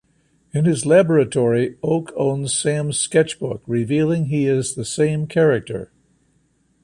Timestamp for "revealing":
3.67-4.25